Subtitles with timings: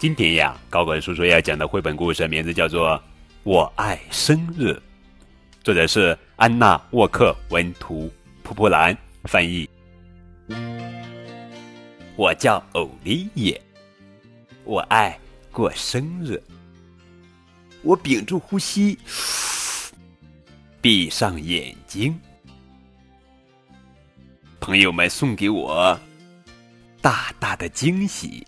[0.00, 2.92] 今天呀，高管叔叔要讲的绘本故事名字叫做
[3.42, 4.68] 《我爱生日》，
[5.62, 8.10] 作者是安娜·沃克，文图，
[8.42, 9.68] 蒲蒲兰翻译。
[12.16, 13.60] 我叫欧丽叶，
[14.64, 15.20] 我爱
[15.52, 16.42] 过生日。
[17.82, 18.98] 我屏住呼吸，
[20.80, 22.18] 闭上眼睛。
[24.60, 26.00] 朋友们送给我
[27.02, 28.46] 大大的惊喜。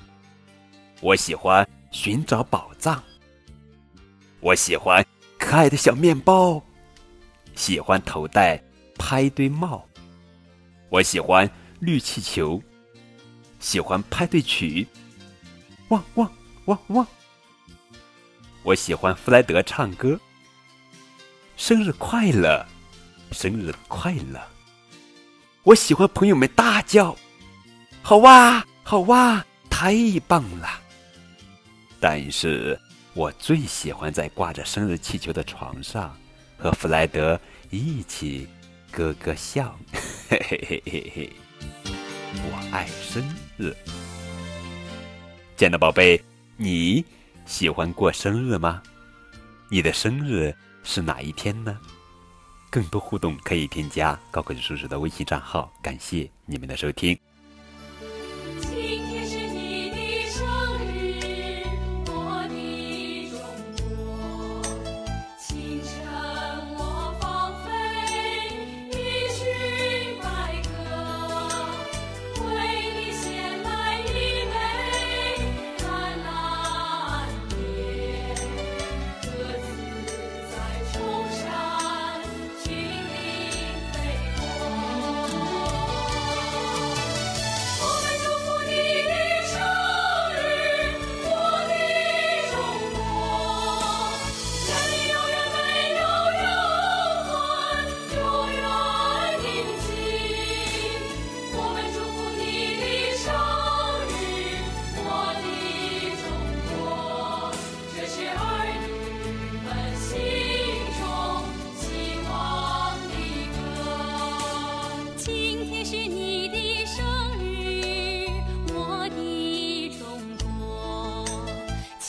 [1.02, 3.02] 我喜欢寻找宝藏，
[4.38, 5.04] 我喜欢
[5.36, 6.62] 可爱的小面包，
[7.56, 8.62] 喜欢头戴
[8.96, 9.84] 派对帽，
[10.90, 12.62] 我喜欢绿气球，
[13.58, 14.86] 喜欢派对曲，
[15.88, 16.32] 汪汪
[16.66, 17.04] 汪汪！
[18.62, 20.16] 我喜欢弗莱德唱歌，
[21.56, 22.64] 生日快乐，
[23.32, 24.40] 生日快乐！
[25.64, 27.16] 我喜欢朋友们大叫，
[28.02, 29.96] 好哇，好哇，太
[30.28, 30.80] 棒了！
[32.02, 32.76] 但是
[33.14, 36.12] 我最喜欢在挂着生日气球的床上，
[36.58, 38.48] 和弗莱德一起
[38.90, 39.78] 咯咯笑。
[40.28, 41.30] 嘿嘿嘿嘿嘿！
[42.34, 43.22] 我爱生
[43.56, 43.72] 日，
[45.56, 46.20] 亲爱的宝贝，
[46.56, 47.04] 你
[47.46, 48.82] 喜欢过生日吗？
[49.68, 51.78] 你的生日是哪一天呢？
[52.68, 55.72] 更多互动可以添加高个子叔叔的微信账号。
[55.80, 57.16] 感谢你们的收听。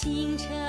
[0.04, 0.63] 星辰